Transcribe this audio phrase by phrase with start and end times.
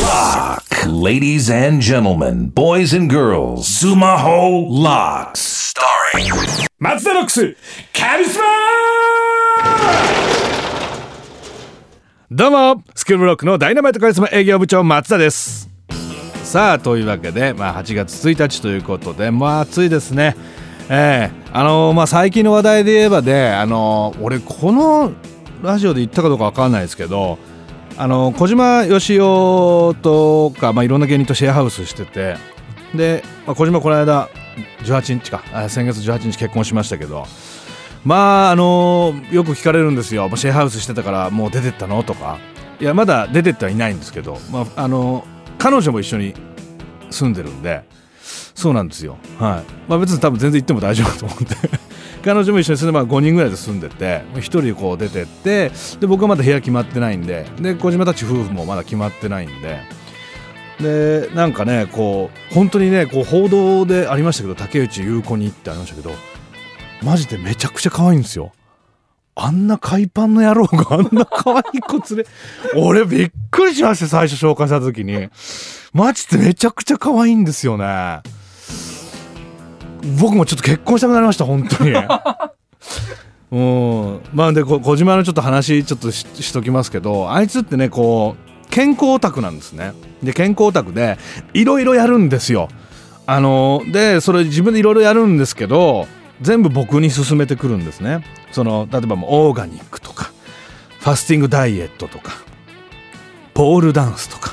[0.00, 0.64] Lock.
[0.86, 5.74] Ladies and gentlemen, boys and girls, Sumaho Locks.
[5.76, 6.32] Starring
[6.78, 7.54] 松田ロックス
[7.92, 8.44] カリスマ
[12.30, 15.68] どうもスクールブロックのダイナマイトカリスマ営業部長松田です
[16.42, 20.36] さあというわけで、まあ、8月1日ということでまあ暑いですね
[20.88, 25.12] ええあのーまあ最近の話題で言えばでねあのー俺この
[25.62, 27.38] ラジオで言ったかどうかわかんないですけど
[27.96, 32.36] あの小島よしおとか、まあ、いろんな芸人とシェアハウスしてて
[32.94, 34.28] で、まあ、小島この間
[34.84, 37.26] 18日か先月18日結婚しましたけど
[38.04, 42.38] まああのよく聞かれるんですよ「シェアハウスしてたからもう出てったの?」とか。
[42.80, 45.24] いやまだ出てってはいないんですけど、まああの
[45.56, 46.34] 彼女も一緒に
[47.10, 47.84] 住んでるんで
[48.56, 49.18] そうなんですよ。
[49.38, 49.72] はい。
[49.88, 51.56] まあ別に多分全然行っても大丈夫だと思うんで。
[52.22, 59.80] 彼女も一緒に住んで、まあ、5人ぐらいで住んでて1人こう出てってで僕はまだ部屋決まってないんでで小島たち夫婦もまだ決まってないんで。
[60.80, 66.10] でなんかねこう本当にねこう報道でありましたけど竹内優子にってありましたけど
[67.04, 68.52] マジでめちゃくちゃ可愛いんですよ。
[69.34, 72.26] あんな海パンの野郎があんな可愛い子連れ
[72.76, 75.28] 俺びっくりしました最初紹介した時に。
[75.92, 78.20] マジでめちゃくちゃ可愛いんですよね。
[80.18, 81.92] 僕もちょっと結婚したくなりました本当に。
[83.52, 83.56] う
[84.16, 84.20] ん。
[84.32, 89.92] まあでこ小島のちょっと話ちょっとししときますけどあいつってねこう健康オタクなんですね。
[90.22, 91.18] で健康オタクで
[91.54, 92.68] いろいろやるんですよ。
[93.26, 96.08] あのでそれ自分でいろいろやるんですけど
[96.40, 98.24] 全部僕に勧めてくるんですね。
[98.50, 100.32] その例えばもうオーガニックとか
[100.98, 102.32] ファスティングダイエットとか
[103.54, 104.52] ポールダンスとか。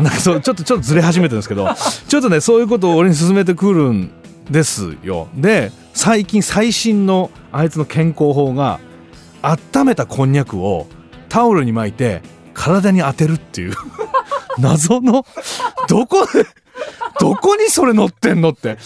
[0.00, 1.68] なんかそうちょっとちょっとずれ始めてるんですけど
[2.08, 4.10] ちょっとねそういうことを俺に勧めてくるん
[4.50, 5.28] ですよ。
[5.34, 8.80] で最近最新のあいつの健康法が
[9.42, 10.86] 温めたこんにゃくを
[11.28, 12.22] タオルに巻いて
[12.54, 13.74] 体に当てるっていう。
[14.58, 15.24] 謎の
[15.88, 16.44] どこで
[17.18, 18.78] どこにそれ乗ってんのって。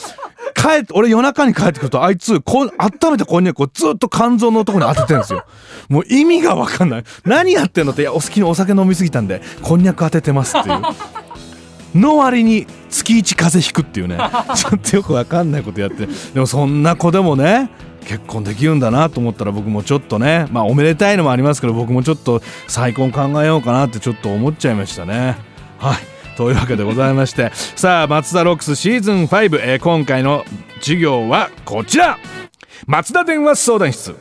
[0.54, 5.44] 帰って俺夜中に帰ってくるとあいつこん温めたこんにゃくをずっと肝臓のとこに当ててるんですよ。
[5.88, 7.04] もう意味が分かんない。
[7.24, 8.02] 何やってんのって。
[8.02, 10.80] いやお好きにお酒飲みすぎたんでこんにゃく当ててますっていう。
[11.94, 14.16] の割に月一風邪ひくっていうね。
[14.54, 16.06] ちょっとよく分かんないことやって。
[16.32, 17.70] でもそんな子でもね
[18.06, 25.36] 結婚できるんだなと思ったら僕もちょっとねまあおめでたいのもありますけど僕もちょっと再婚考えようかなってちょっと思っちゃいましたね。
[25.78, 25.96] はい。
[26.36, 27.50] というわけでございまして。
[27.76, 30.44] さあ松田ロックスシーズン5、えー今回の
[30.80, 32.18] 授業はこちら。
[32.86, 34.14] 松田電話相談室。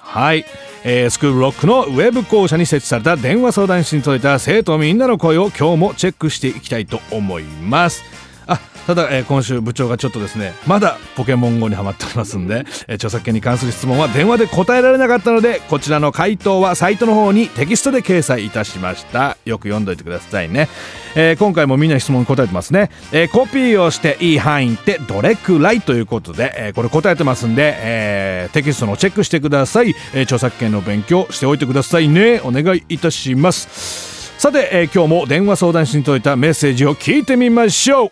[0.00, 0.44] はい、
[0.84, 8.02] えースクールロックのウェブ校舎に設置された電話相談室に届いた生徒みんなの声を今日もチェックしていきたいと思います。
[8.46, 19.36] あただ、えー今週部長がちょっとですねまだポケモン GO にハマっておりますんで、えー著作権に関する質問は電話で答えられなかったのでこちらの回答はサイトの方にテキストで掲載いたしました。
[19.44, 20.70] よく読んどいてくださいね、
[21.14, 38.10] えー今回もみんな質問に答えてますね、えコピーをしていい範囲ってどれくらいということで、えこれ答えてますんで、えーテキストのチェックしてください、えー著作権の勉強しておいてくださいねお願いいたしますさて、えー今日も電話相談室に届いたメッセージを聞いてみましょう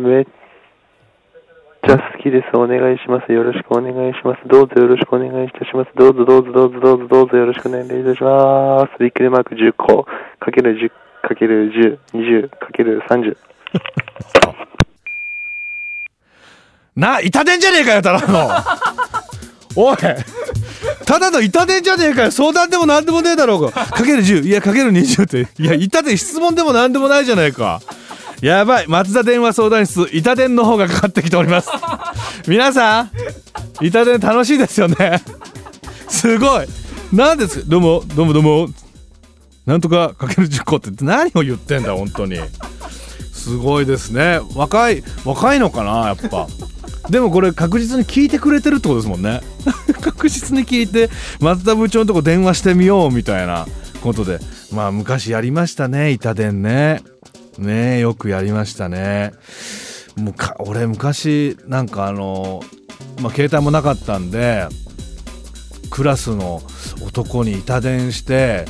[0.00, 0.24] めっ
[1.86, 2.56] ちゃ好きです。
[2.56, 3.32] お願いします。
[3.32, 4.46] よろしくお願いします。
[4.46, 5.90] どうぞよろしくお願いいたします。
[5.96, 8.98] どうぞどうぞどうぞどうぞどうぞよろしくお願いいたします。
[9.00, 10.04] びっくりマーク10個、
[10.38, 10.90] かける10、
[11.26, 13.36] かける10、20、かける30。
[16.96, 18.50] な板伝じゃねえかよただの。
[19.76, 19.96] おい。
[21.06, 23.70] ただの板伝じゃねえかよ相談でも何でもねえだろうが。
[23.70, 25.48] かける10いやかける20って。
[25.62, 27.80] いや板伝質問でも何でもないじゃないか。
[28.40, 28.88] やばい。
[28.88, 31.68] 松田電話相談室板伝の方がかかってきております。
[32.46, 33.10] 皆さん
[33.80, 35.22] 板伝楽しいですよね。
[36.08, 36.66] すごい。
[37.12, 37.68] なんです。
[37.68, 38.68] どうもどうもどうも。
[39.66, 40.90] なんとかかける10個って。
[41.04, 42.38] 何を言ってんだ本当に。
[43.32, 44.40] すごいですね。
[44.54, 46.46] 若い若いのかなやっぱ
[47.10, 49.40] でもこれ確実に聞いてくれてるってことですもんね。
[50.00, 51.10] 確実に聞いて
[51.40, 53.66] 松田部長のとこ電話してみようみたいな
[54.02, 54.38] ことで。
[54.72, 57.02] まあ昔やりましたね板伝ね。
[57.58, 59.32] ねよくやりましたね。
[60.16, 62.62] むか俺昔なんかあの
[63.20, 64.68] まあ携帯もなかったんで
[65.90, 66.62] クラスの
[67.04, 68.66] 男に板伝して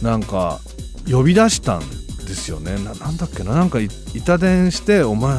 [0.00, 0.60] なんか
[1.10, 1.86] 呼び出したんで
[2.34, 2.76] すよね。
[2.82, 3.54] ななんだっけな。
[3.54, 3.78] なんか
[4.14, 5.38] 板伝して「お前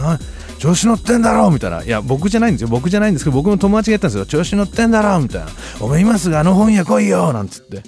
[0.63, 1.83] 調子乗ってんだろ」みたいな。
[1.83, 2.69] いや僕じゃないんですよ。
[2.69, 5.47] 僕じゃないんですけど僕の友達が言ったんですよ「調子乗ってんだろ」みたいな
[5.81, 7.83] 「お前今すぐあの本屋来いよ」なんつって。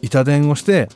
[0.00, 0.88] 板伝をして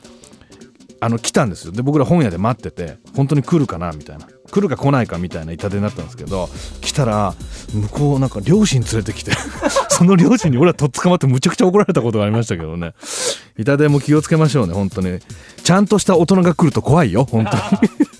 [1.01, 1.71] あの来たんですよ。
[1.71, 4.27] で僕ら本屋で待ってて本当に来るかなみたいな。
[4.49, 6.47] 来るか来ないかみたいな痛手になったんですけど
[6.81, 7.33] 来たら
[7.73, 9.31] 向こうなんか両親連れてきて
[9.89, 12.93] その両親に俺はとっ捕まってむちゃくちゃ怒られたことがありましたけどね。
[13.57, 15.19] 痛手も気をつけましょうね本当に。
[15.63, 18.12] ちゃんとした大人が来ると怖いよ本当に。